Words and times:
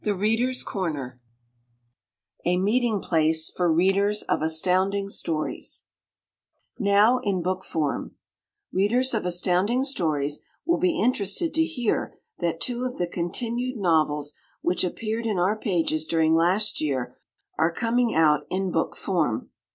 Readers' 0.03 0.63
Corner 0.63 1.21
[Illustration: 2.43 2.65
Readers' 2.65 3.07
Corner] 3.07 3.69
Now 6.79 7.19
In 7.19 7.43
Book 7.43 7.63
Form 7.63 8.15
Readers 8.73 9.13
of 9.13 9.25
Astounding 9.27 9.83
Stories 9.83 10.39
will 10.65 10.79
be 10.79 10.99
interested 10.99 11.53
to 11.53 11.63
hear 11.63 12.17
that 12.39 12.59
two 12.59 12.83
of 12.83 12.97
the 12.97 13.05
continued 13.05 13.77
novels 13.77 14.33
which 14.61 14.83
appeared 14.83 15.27
in 15.27 15.37
our 15.37 15.55
pages 15.55 16.07
during 16.07 16.33
last 16.33 16.81
year 16.81 17.15
are 17.59 17.71
coming 17.71 18.15
out 18.15 18.47
in 18.49 18.71
book 18.71 18.95
form. 18.95 19.51